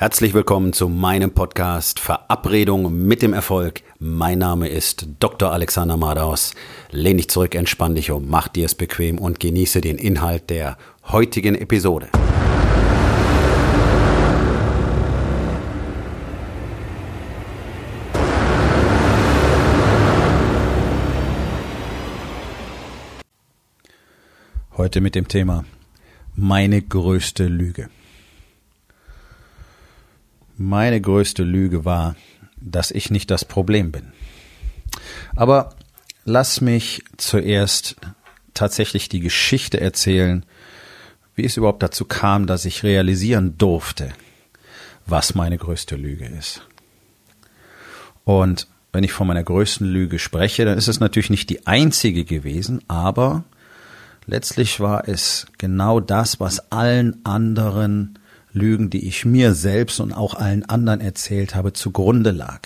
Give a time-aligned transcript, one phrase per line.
[0.00, 3.82] Herzlich willkommen zu meinem Podcast Verabredung mit dem Erfolg.
[3.98, 5.50] Mein Name ist Dr.
[5.50, 6.54] Alexander Madaus.
[6.92, 10.78] Lehn dich zurück, entspann dich um, mach dir es bequem und genieße den Inhalt der
[11.08, 12.10] heutigen Episode.
[24.76, 25.64] Heute mit dem Thema
[26.36, 27.88] meine größte Lüge.
[30.60, 32.16] Meine größte Lüge war,
[32.60, 34.12] dass ich nicht das Problem bin.
[35.36, 35.76] Aber
[36.24, 37.94] lass mich zuerst
[38.54, 40.44] tatsächlich die Geschichte erzählen,
[41.36, 44.12] wie es überhaupt dazu kam, dass ich realisieren durfte,
[45.06, 46.62] was meine größte Lüge ist.
[48.24, 52.24] Und wenn ich von meiner größten Lüge spreche, dann ist es natürlich nicht die einzige
[52.24, 53.44] gewesen, aber
[54.26, 58.17] letztlich war es genau das, was allen anderen
[58.58, 62.60] Lügen, die ich mir selbst und auch allen anderen erzählt habe, zugrunde lag.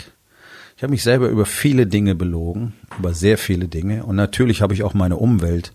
[0.76, 4.74] Ich habe mich selber über viele Dinge belogen, über sehr viele Dinge und natürlich habe
[4.74, 5.72] ich auch meine Umwelt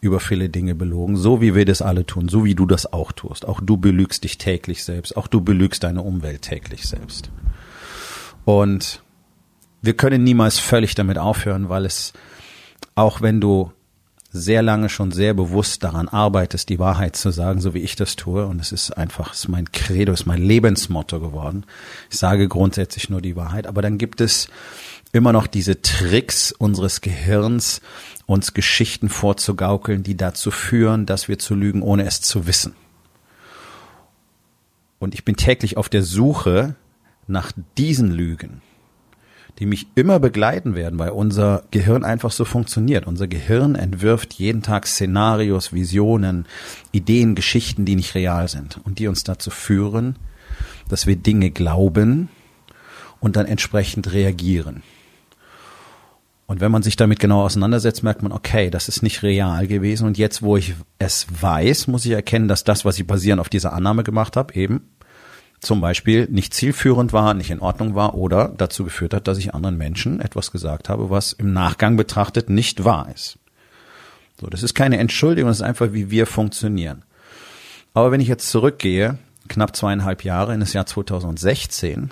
[0.00, 3.12] über viele Dinge belogen, so wie wir das alle tun, so wie du das auch
[3.12, 3.46] tust.
[3.46, 7.30] Auch du belügst dich täglich selbst, auch du belügst deine Umwelt täglich selbst.
[8.44, 9.02] Und
[9.82, 12.12] wir können niemals völlig damit aufhören, weil es,
[12.94, 13.72] auch wenn du
[14.32, 18.14] sehr lange schon sehr bewusst daran arbeitest, die Wahrheit zu sagen, so wie ich das
[18.16, 18.46] tue.
[18.46, 21.64] Und es ist einfach, es ist mein Credo, es ist mein Lebensmotto geworden.
[22.10, 23.66] Ich sage grundsätzlich nur die Wahrheit.
[23.66, 24.48] Aber dann gibt es
[25.12, 27.80] immer noch diese Tricks unseres Gehirns,
[28.26, 32.74] uns Geschichten vorzugaukeln, die dazu führen, dass wir zu lügen, ohne es zu wissen.
[35.00, 36.76] Und ich bin täglich auf der Suche
[37.26, 38.62] nach diesen Lügen
[39.58, 43.06] die mich immer begleiten werden, weil unser Gehirn einfach so funktioniert.
[43.06, 46.46] Unser Gehirn entwirft jeden Tag Szenarios, Visionen,
[46.92, 50.16] Ideen, Geschichten, die nicht real sind und die uns dazu führen,
[50.88, 52.28] dass wir Dinge glauben
[53.20, 54.82] und dann entsprechend reagieren.
[56.46, 60.04] Und wenn man sich damit genau auseinandersetzt, merkt man, okay, das ist nicht real gewesen.
[60.08, 63.48] Und jetzt, wo ich es weiß, muss ich erkennen, dass das, was ich basierend auf
[63.48, 64.88] dieser Annahme gemacht habe, eben
[65.60, 69.54] zum Beispiel nicht zielführend war, nicht in Ordnung war oder dazu geführt hat, dass ich
[69.54, 73.38] anderen Menschen etwas gesagt habe, was im Nachgang betrachtet nicht wahr ist.
[74.40, 77.04] So, das ist keine Entschuldigung, das ist einfach, wie wir funktionieren.
[77.92, 79.18] Aber wenn ich jetzt zurückgehe,
[79.48, 82.10] knapp zweieinhalb Jahre in das Jahr 2016,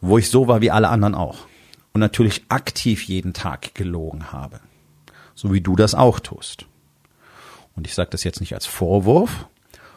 [0.00, 1.46] wo ich so war wie alle anderen auch
[1.92, 4.60] und natürlich aktiv jeden Tag gelogen habe,
[5.34, 6.64] so wie du das auch tust.
[7.76, 9.46] Und ich sage das jetzt nicht als Vorwurf,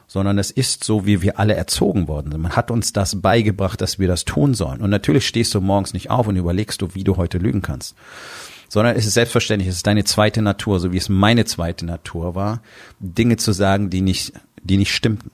[0.07, 2.41] sondern es ist so, wie wir alle erzogen worden sind.
[2.41, 4.81] Man hat uns das beigebracht, dass wir das tun sollen.
[4.81, 7.93] Und natürlich stehst du morgens nicht auf und überlegst du, wie du heute lügen kannst.
[8.69, 12.35] Sondern es ist selbstverständlich, es ist deine zweite Natur, so wie es meine zweite Natur
[12.35, 12.61] war,
[12.99, 15.31] Dinge zu sagen, die nicht, die nicht stimmten.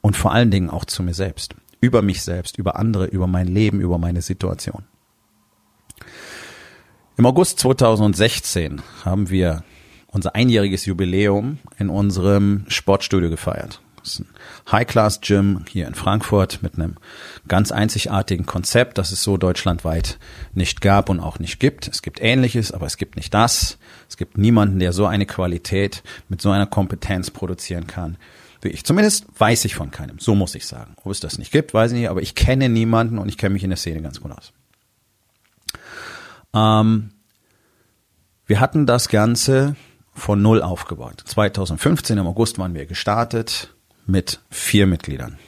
[0.00, 1.54] Und vor allen Dingen auch zu mir selbst.
[1.80, 4.84] Über mich selbst, über andere, über mein Leben, über meine Situation.
[7.16, 9.64] Im August 2016 haben wir
[10.16, 13.82] unser einjähriges Jubiläum in unserem Sportstudio gefeiert.
[13.98, 14.28] Das ist ein
[14.72, 16.96] High-Class-Gym hier in Frankfurt mit einem
[17.48, 20.18] ganz einzigartigen Konzept, das es so deutschlandweit
[20.54, 21.86] nicht gab und auch nicht gibt.
[21.86, 23.78] Es gibt Ähnliches, aber es gibt nicht das.
[24.08, 28.16] Es gibt niemanden, der so eine Qualität mit so einer Kompetenz produzieren kann
[28.62, 28.84] wie ich.
[28.84, 30.18] Zumindest weiß ich von keinem.
[30.18, 30.96] So muss ich sagen.
[31.04, 33.52] Ob es das nicht gibt, weiß ich nicht, aber ich kenne niemanden und ich kenne
[33.52, 34.52] mich in der Szene ganz gut aus.
[36.54, 37.10] Ähm,
[38.46, 39.76] wir hatten das Ganze
[40.16, 41.22] von Null aufgebaut.
[41.24, 43.74] 2015 im August waren wir gestartet
[44.06, 45.38] mit vier Mitgliedern.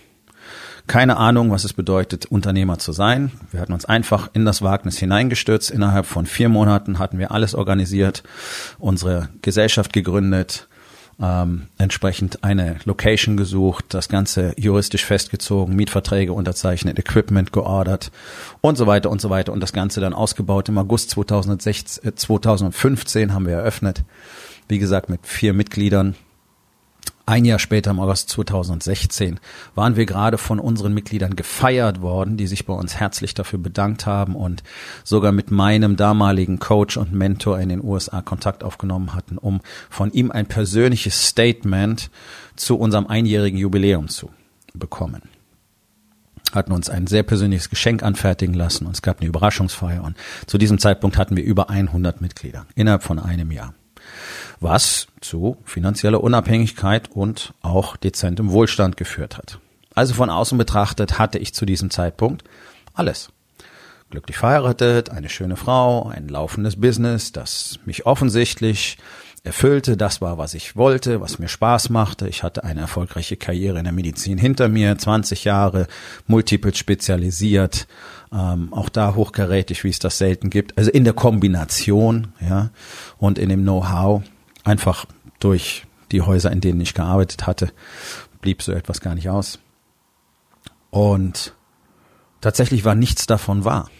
[0.87, 3.31] Keine Ahnung, was es bedeutet, Unternehmer zu sein.
[3.51, 5.71] Wir hatten uns einfach in das Wagnis hineingestürzt.
[5.71, 8.23] Innerhalb von vier Monaten hatten wir alles organisiert,
[8.79, 10.67] unsere Gesellschaft gegründet,
[11.21, 18.11] ähm, entsprechend eine Location gesucht, das Ganze juristisch festgezogen, Mietverträge unterzeichnet, Equipment geordert
[18.63, 20.71] und so weiter und so weiter und das Ganze dann ausgebaut.
[20.71, 24.05] Im August 2016, äh, 2015 haben wir eröffnet
[24.69, 26.15] wie gesagt, mit vier Mitgliedern.
[27.27, 29.39] Ein Jahr später, im August 2016,
[29.75, 34.07] waren wir gerade von unseren Mitgliedern gefeiert worden, die sich bei uns herzlich dafür bedankt
[34.07, 34.63] haben und
[35.05, 39.61] sogar mit meinem damaligen Coach und Mentor in den USA Kontakt aufgenommen hatten, um
[39.91, 42.11] von ihm ein persönliches Statement
[42.57, 44.31] zu unserem einjährigen Jubiläum zu
[44.73, 45.23] bekommen
[46.53, 50.17] hatten uns ein sehr persönliches Geschenk anfertigen lassen und es gab eine Überraschungsfeier und
[50.47, 53.75] zu diesem Zeitpunkt hatten wir über 100 Mitglieder innerhalb von einem Jahr
[54.61, 59.59] was zu finanzieller Unabhängigkeit und auch dezentem Wohlstand geführt hat.
[59.95, 62.45] Also von außen betrachtet hatte ich zu diesem Zeitpunkt
[62.95, 63.31] alles.
[64.11, 68.97] Glücklich verheiratet, eine schöne Frau, ein laufendes Business, das mich offensichtlich
[69.49, 72.29] erfüllte, das war, was ich wollte, was mir Spaß machte.
[72.29, 75.89] Ich hatte eine erfolgreiche Karriere in der Medizin hinter mir, 20 Jahre,
[76.27, 77.89] multiple spezialisiert,
[78.33, 80.79] ähm, auch da hochkarätig, wie es das selten gibt.
[80.79, 82.71] Also in der Kombination, ja,
[83.17, 84.23] und in dem Know-how,
[84.65, 85.07] einfach
[85.41, 87.73] durch die Häuser, in denen ich gearbeitet hatte,
[88.41, 89.59] blieb so etwas gar nicht aus.
[90.91, 91.55] Und
[92.41, 93.91] tatsächlich war nichts davon wahr.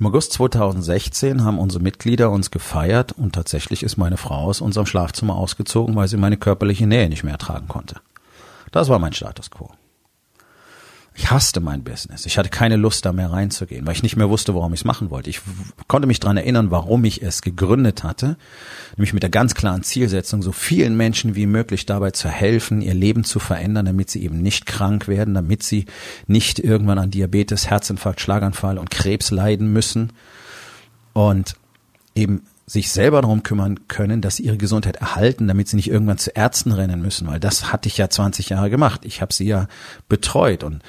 [0.00, 4.86] Im August 2016 haben unsere Mitglieder uns gefeiert und tatsächlich ist meine Frau aus unserem
[4.86, 7.96] Schlafzimmer ausgezogen, weil sie meine körperliche Nähe nicht mehr ertragen konnte.
[8.72, 9.70] Das war mein Status quo.
[11.20, 12.24] Ich hasste mein Business.
[12.24, 14.84] Ich hatte keine Lust, da mehr reinzugehen, weil ich nicht mehr wusste, warum ich es
[14.86, 15.28] machen wollte.
[15.28, 15.42] Ich
[15.86, 18.38] konnte mich dran erinnern, warum ich es gegründet hatte,
[18.96, 22.94] nämlich mit der ganz klaren Zielsetzung, so vielen Menschen wie möglich dabei zu helfen, ihr
[22.94, 25.84] Leben zu verändern, damit sie eben nicht krank werden, damit sie
[26.26, 30.14] nicht irgendwann an Diabetes, Herzinfarkt, Schlaganfall und Krebs leiden müssen
[31.12, 31.54] und
[32.14, 36.18] eben sich selber darum kümmern können, dass sie ihre Gesundheit erhalten, damit sie nicht irgendwann
[36.18, 39.00] zu Ärzten rennen müssen, weil das hatte ich ja 20 Jahre gemacht.
[39.04, 39.66] Ich habe sie ja
[40.08, 40.80] betreut und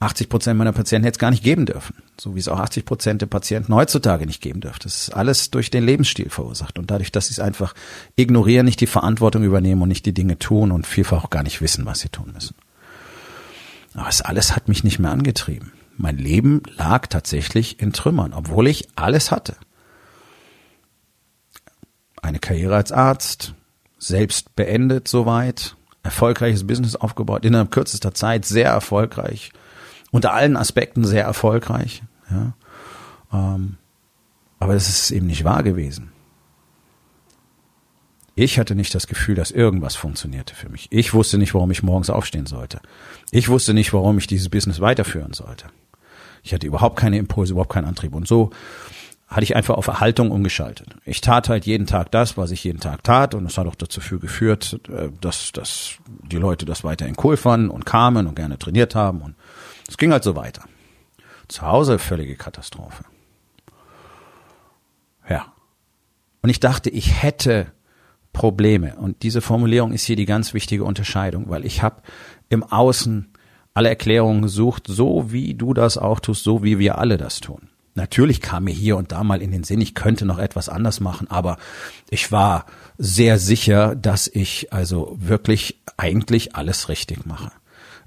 [0.00, 2.86] 80 Prozent meiner Patienten hätte es gar nicht geben dürfen, so wie es auch 80
[2.86, 4.84] Prozent der Patienten heutzutage nicht geben dürfte.
[4.84, 7.74] Das ist alles durch den Lebensstil verursacht und dadurch, dass sie es einfach
[8.16, 11.60] ignorieren, nicht die Verantwortung übernehmen und nicht die Dinge tun und vielfach auch gar nicht
[11.60, 12.54] wissen, was sie tun müssen.
[13.92, 15.72] Aber das alles hat mich nicht mehr angetrieben.
[15.98, 19.54] Mein Leben lag tatsächlich in Trümmern, obwohl ich alles hatte
[22.22, 23.54] eine Karriere als Arzt,
[23.98, 29.52] selbst beendet soweit, erfolgreiches Business aufgebaut, innerhalb kürzester Zeit sehr erfolgreich,
[30.10, 32.02] unter allen Aspekten sehr erfolgreich.
[32.30, 32.52] Ja.
[33.32, 33.76] Ähm,
[34.58, 36.12] aber das ist eben nicht wahr gewesen.
[38.34, 40.86] Ich hatte nicht das Gefühl, dass irgendwas funktionierte für mich.
[40.90, 42.80] Ich wusste nicht, warum ich morgens aufstehen sollte.
[43.32, 45.66] Ich wusste nicht, warum ich dieses Business weiterführen sollte.
[46.44, 48.14] Ich hatte überhaupt keine Impulse, überhaupt keinen Antrieb.
[48.14, 48.50] Und so
[49.28, 50.88] hatte ich einfach auf Erhaltung umgeschaltet.
[51.04, 53.74] Ich tat halt jeden Tag das, was ich jeden Tag tat und es hat auch
[53.74, 58.58] dazu geführt, äh, dass, dass die Leute das weiterhin cool fanden und kamen und gerne
[58.58, 59.34] trainiert haben und
[59.86, 60.62] es ging halt so weiter.
[61.46, 63.04] Zu Hause völlige Katastrophe.
[65.28, 65.52] Ja.
[66.42, 67.72] Und ich dachte, ich hätte
[68.32, 72.02] Probleme und diese Formulierung ist hier die ganz wichtige Unterscheidung, weil ich habe
[72.48, 73.30] im Außen
[73.74, 77.68] alle Erklärungen gesucht, so wie du das auch tust, so wie wir alle das tun.
[77.98, 81.00] Natürlich kam mir hier und da mal in den Sinn, ich könnte noch etwas anders
[81.00, 81.58] machen, aber
[82.10, 82.64] ich war
[82.96, 87.50] sehr sicher, dass ich also wirklich eigentlich alles richtig mache.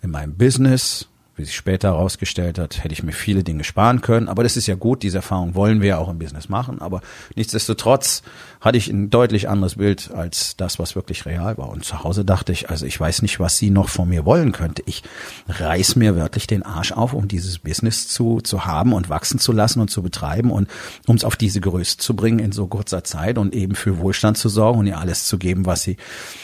[0.02, 1.10] In meinem Business,
[1.42, 4.30] wie sich später herausgestellt hat, hätte ich mir viele Dinge sparen können.
[4.30, 6.82] Aber das ist ja gut, diese Erfahrung wollen wir ja auch im Business machen.
[6.82, 7.02] Aber
[7.36, 8.22] nichtsdestotrotz
[8.62, 11.70] hatte ich ein deutlich anderes Bild als das, was wirklich real war.
[11.70, 14.52] Und zu Hause dachte ich, also ich weiß nicht, was sie noch von mir wollen
[14.52, 14.84] könnte.
[14.86, 15.02] Ich
[15.50, 19.52] reiß mir wirklich den Arsch auf, um dieses Business zu, zu haben und wachsen zu
[19.52, 20.70] lassen und zu betreiben und
[21.08, 24.38] um es auf diese Größe zu bringen in so kurzer Zeit und eben für Wohlstand
[24.38, 25.98] zu sorgen und ihr alles zu geben, was sie,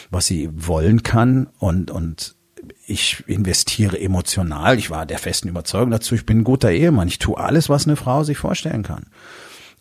[0.09, 2.36] was sie wollen kann und, und
[2.87, 4.79] ich investiere emotional.
[4.79, 7.09] Ich war der festen Überzeugung dazu, ich bin ein guter Ehemann.
[7.09, 9.07] Ich tue alles, was eine Frau sich vorstellen kann.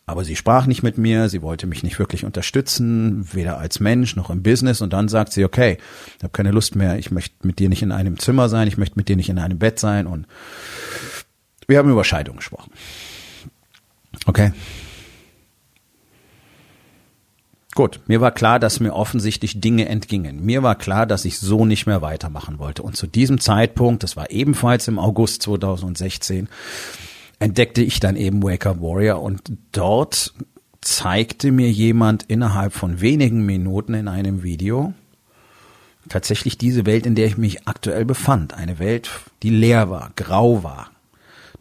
[0.07, 4.17] Aber sie sprach nicht mit mir, sie wollte mich nicht wirklich unterstützen, weder als Mensch
[4.17, 4.81] noch im Business.
[4.81, 5.79] Und dann sagt sie, okay,
[6.17, 8.77] ich habe keine Lust mehr, ich möchte mit dir nicht in einem Zimmer sein, ich
[8.77, 10.07] möchte mit dir nicht in einem Bett sein.
[10.07, 10.27] Und
[11.69, 12.73] wir haben über Scheidung gesprochen.
[14.27, 14.53] Okay.
[17.77, 20.43] Gut, mir war klar, dass mir offensichtlich Dinge entgingen.
[20.43, 22.83] Mir war klar, dass ich so nicht mehr weitermachen wollte.
[22.83, 26.49] Und zu diesem Zeitpunkt, das war ebenfalls im August 2016,
[27.39, 30.33] entdeckte ich dann eben Wake Up Warrior und dort
[30.81, 34.95] zeigte mir jemand innerhalb von wenigen Minuten in einem Video
[36.09, 38.55] tatsächlich diese Welt, in der ich mich aktuell befand.
[38.55, 39.11] Eine Welt,
[39.43, 40.91] die leer war, grau war,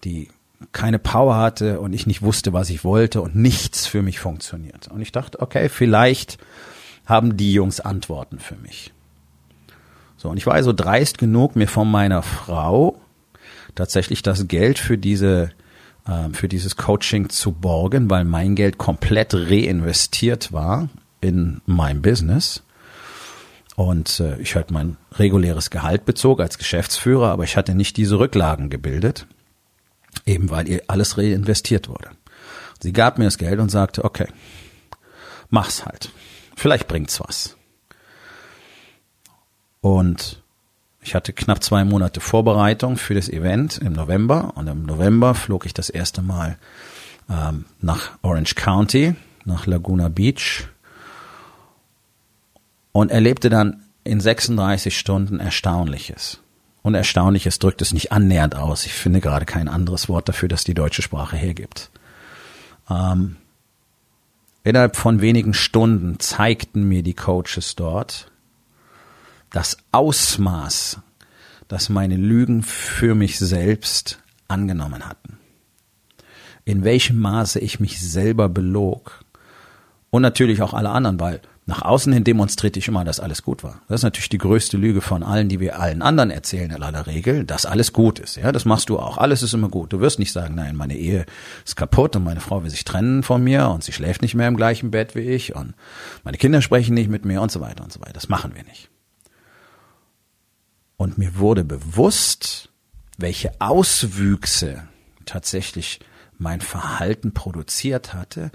[0.06, 0.30] die
[0.72, 4.88] keine Power hatte und ich nicht wusste, was ich wollte und nichts für mich funktioniert.
[4.90, 6.38] Und ich dachte, okay, vielleicht
[7.06, 8.94] haben die Jungs Antworten für mich.
[10.18, 13.00] So, und ich war also dreist genug, mir von meiner Frau
[13.76, 15.52] tatsächlich das Geld für diese
[16.08, 20.90] äh, für dieses Coaching zu borgen, weil mein Geld komplett reinvestiert war
[21.22, 22.64] in mein Business.
[23.76, 28.20] Und äh, ich halt mein reguläres Gehalt bezog als Geschäftsführer, aber ich hatte nicht diese
[28.20, 29.28] Rücklagen gebildet.
[30.26, 32.10] Eben weil ihr alles reinvestiert wurde.
[32.82, 34.28] Sie gab mir das Geld und sagte, okay,
[35.50, 36.10] mach's halt.
[36.56, 37.56] Vielleicht bringt's was.
[39.82, 40.42] Und
[41.02, 45.66] ich hatte knapp zwei Monate Vorbereitung für das Event im November und im November flog
[45.68, 46.58] ich das erste Mal
[47.30, 50.68] ähm, nach Orange County, nach Laguna Beach
[52.92, 56.40] und erlebte dann in 36 Stunden Erstaunliches.
[56.86, 58.86] Und Erstaunliches drückt es nicht annähernd aus.
[58.86, 61.90] Ich finde gerade kein anderes Wort dafür, das die deutsche Sprache hergibt.
[62.88, 63.38] Ähm,
[64.64, 68.30] innerhalb von wenigen Stunden zeigten mir die Coaches dort
[69.50, 71.00] das Ausmaß,
[71.68, 75.40] das meine Lügen für mich selbst angenommen hatten.
[76.66, 79.26] In welchem Maße ich mich selber belog.
[80.12, 83.64] Und natürlich auch alle anderen, weil nach außen hin demonstrierte ich immer, dass alles gut
[83.64, 83.82] war.
[83.88, 87.08] Das ist natürlich die größte Lüge von allen, die wir allen anderen erzählen in aller
[87.08, 88.36] Regel, dass alles gut ist.
[88.36, 89.18] Ja, das machst du auch.
[89.18, 89.92] Alles ist immer gut.
[89.92, 91.26] Du wirst nicht sagen, nein, meine Ehe
[91.66, 94.48] ist kaputt und meine Frau will sich trennen von mir und sie schläft nicht mehr
[94.48, 95.74] im gleichen Bett wie ich und
[96.24, 98.14] meine Kinder sprechen nicht mit mir und so weiter und so weiter.
[98.14, 98.92] Das machen wir nicht.
[100.98, 102.70] Und mir wurde bewusst,
[103.18, 104.88] welche Auswüchse
[105.26, 106.00] tatsächlich
[106.38, 108.52] mein Verhalten produziert hatte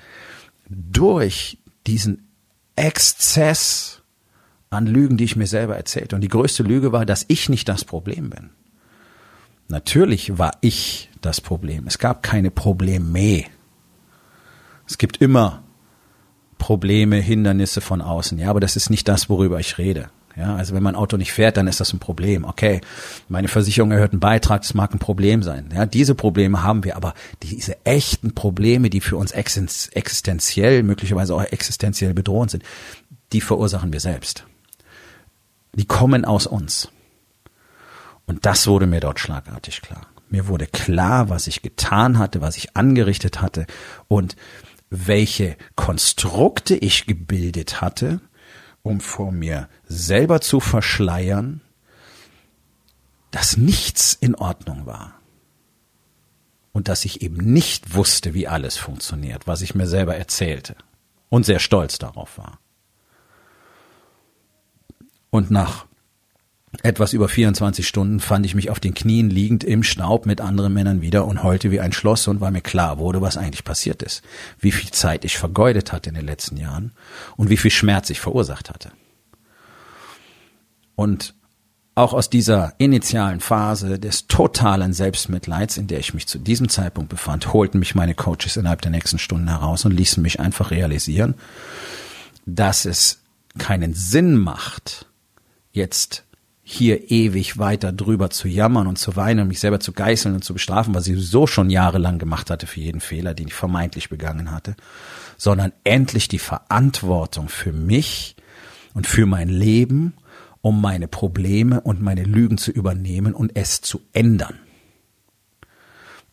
[0.68, 2.29] durch diesen
[2.76, 4.02] Exzess
[4.70, 6.14] an Lügen, die ich mir selber erzählte.
[6.14, 8.50] Und die größte Lüge war, dass ich nicht das Problem bin.
[9.68, 11.86] Natürlich war ich das Problem.
[11.86, 13.44] Es gab keine Probleme.
[14.86, 15.62] Es gibt immer
[16.58, 18.38] Probleme, Hindernisse von außen.
[18.38, 20.10] Ja, aber das ist nicht das, worüber ich rede.
[20.36, 22.44] Ja, also wenn mein Auto nicht fährt, dann ist das ein Problem.
[22.44, 22.80] Okay,
[23.28, 25.70] meine Versicherung erhöht einen Beitrag, das mag ein Problem sein.
[25.74, 31.42] Ja, diese Probleme haben wir, aber diese echten Probleme, die für uns existenziell, möglicherweise auch
[31.42, 32.62] existenziell bedrohend sind,
[33.32, 34.46] die verursachen wir selbst.
[35.74, 36.88] Die kommen aus uns.
[38.26, 40.06] Und das wurde mir dort schlagartig klar.
[40.28, 43.66] Mir wurde klar, was ich getan hatte, was ich angerichtet hatte
[44.06, 44.36] und
[44.90, 48.20] welche Konstrukte ich gebildet hatte,
[48.82, 51.60] um vor mir selber zu verschleiern,
[53.30, 55.14] dass nichts in Ordnung war.
[56.72, 60.76] Und dass ich eben nicht wusste, wie alles funktioniert, was ich mir selber erzählte.
[61.28, 62.58] Und sehr stolz darauf war.
[65.30, 65.86] Und nach
[66.82, 70.72] etwas über 24 Stunden fand ich mich auf den Knien liegend im Staub mit anderen
[70.72, 74.02] Männern wieder und heulte wie ein Schloss und weil mir klar wurde, was eigentlich passiert
[74.02, 74.22] ist,
[74.60, 76.92] wie viel Zeit ich vergeudet hatte in den letzten Jahren
[77.36, 78.92] und wie viel Schmerz ich verursacht hatte.
[80.94, 81.34] Und
[81.96, 87.10] auch aus dieser initialen Phase des totalen Selbstmitleids, in der ich mich zu diesem Zeitpunkt
[87.10, 91.34] befand, holten mich meine Coaches innerhalb der nächsten Stunden heraus und ließen mich einfach realisieren,
[92.46, 93.22] dass es
[93.58, 95.06] keinen Sinn macht,
[95.72, 96.24] jetzt
[96.72, 100.44] hier ewig weiter drüber zu jammern und zu weinen und mich selber zu geißeln und
[100.44, 104.08] zu bestrafen, was ich sowieso schon jahrelang gemacht hatte für jeden Fehler, den ich vermeintlich
[104.08, 104.76] begangen hatte,
[105.36, 108.36] sondern endlich die Verantwortung für mich
[108.94, 110.14] und für mein Leben,
[110.60, 114.54] um meine Probleme und meine Lügen zu übernehmen und es zu ändern.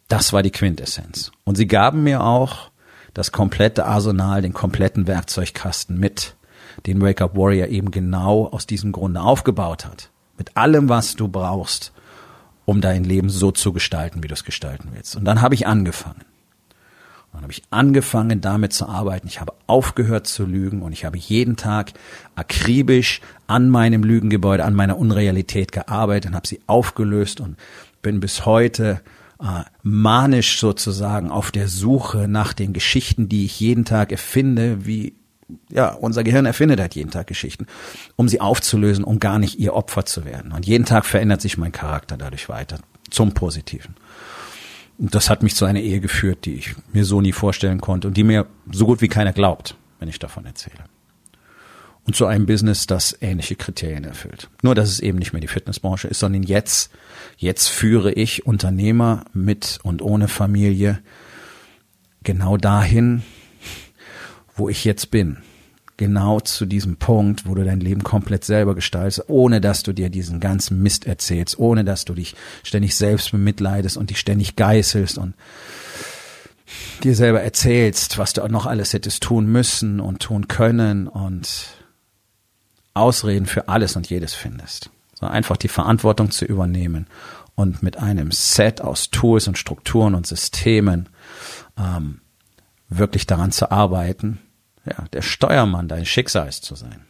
[0.08, 1.32] Das war die Quintessenz.
[1.46, 2.70] Und sie gaben mir auch
[3.14, 6.36] das komplette Arsenal, den kompletten Werkzeugkasten mit,
[6.86, 11.28] den Wake Up Warrior eben genau aus diesem Grunde aufgebaut hat mit allem, was du
[11.28, 11.92] brauchst,
[12.66, 15.16] um dein Leben so zu gestalten, wie du es gestalten willst.
[15.16, 16.22] Und dann habe ich angefangen.
[17.28, 19.28] Und dann habe ich angefangen, damit zu arbeiten.
[19.28, 21.94] Ich habe aufgehört zu lügen und ich habe jeden Tag
[22.36, 27.58] akribisch an meinem Lügengebäude, an meiner Unrealität gearbeitet und habe sie aufgelöst und
[28.02, 29.02] bin bis heute
[29.40, 35.14] äh, manisch sozusagen auf der Suche nach den Geschichten, die ich jeden Tag erfinde, wie
[35.70, 37.68] ja, unser Gehirn erfindet halt jeden Tag Geschichten,
[38.16, 40.52] um sie aufzulösen, um gar nicht ihr Opfer zu werden.
[40.52, 43.96] Und jeden Tag verändert sich mein Charakter dadurch weiter, zum Positiven.
[44.98, 48.08] Und das hat mich zu einer Ehe geführt, die ich mir so nie vorstellen konnte
[48.08, 50.86] und die mir so gut wie keiner glaubt, wenn ich davon erzähle.
[52.04, 54.50] Und zu einem Business, das ähnliche Kriterien erfüllt.
[54.64, 56.90] Nur, dass es eben nicht mehr die Fitnessbranche ist, sondern jetzt,
[57.38, 61.00] jetzt führe ich Unternehmer mit und ohne Familie
[62.24, 63.24] genau dahin,
[64.58, 65.38] wo ich jetzt bin.
[65.96, 70.10] Genau zu diesem Punkt, wo du dein Leben komplett selber gestaltest, ohne dass du dir
[70.10, 75.18] diesen ganzen Mist erzählst, ohne dass du dich ständig selbst bemitleidest und dich ständig geißelst
[75.18, 75.34] und
[77.04, 81.70] dir selber erzählst, was du noch alles hättest tun müssen und tun können und
[82.94, 84.92] Ausreden für alles und jedes findest.
[85.14, 87.08] So einfach die Verantwortung zu übernehmen
[87.56, 91.10] und mit einem Set aus Tools und Strukturen und Systemen
[91.78, 92.22] ähm,
[92.90, 94.40] wirklich daran zu arbeiten,
[94.88, 97.06] ja, der Steuermann deines Schicksals zu sein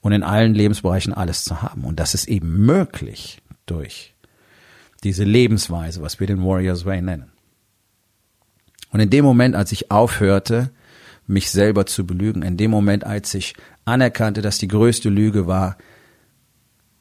[0.00, 1.84] und in allen Lebensbereichen alles zu haben.
[1.84, 4.14] Und das ist eben möglich durch
[5.02, 7.32] diese Lebensweise, was wir den Warriors Way nennen.
[8.90, 10.70] Und in dem Moment, als ich aufhörte,
[11.26, 15.76] mich selber zu belügen, in dem Moment, als ich anerkannte, dass die größte Lüge war,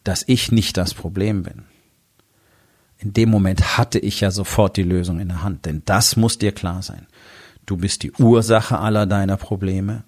[0.03, 1.65] dass ich nicht das Problem bin,
[2.97, 6.37] in dem Moment hatte ich ja sofort die Lösung in der Hand, denn das muss
[6.37, 7.07] dir klar sein.
[7.65, 10.03] Du bist die Ursache aller deiner Probleme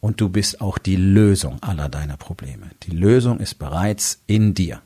[0.00, 2.70] und du bist auch die Lösung aller deiner Probleme.
[2.82, 4.80] Die Lösung ist bereits in dir.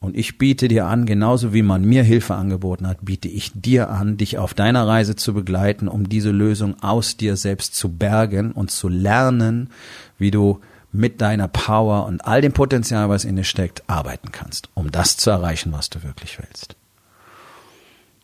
[0.00, 3.88] Und ich biete dir an, genauso wie man mir Hilfe angeboten hat, biete ich dir
[3.88, 8.52] an, dich auf deiner Reise zu begleiten, um diese Lösung aus dir selbst zu bergen
[8.52, 9.70] und zu lernen,
[10.18, 10.60] wie du
[10.92, 15.16] mit deiner Power und all dem Potenzial, was in dir steckt, arbeiten kannst, um das
[15.16, 16.76] zu erreichen, was du wirklich willst.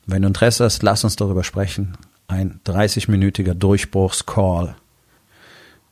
[0.07, 1.97] Wenn du Interesse hast, lass uns darüber sprechen.
[2.31, 4.77] Ein 30-minütiger Durchbruchscall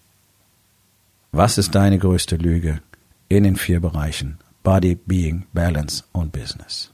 [1.33, 2.79] Was ist deine größte Lüge
[3.27, 6.93] in den vier Bereichen Body, Being, Balance und Business?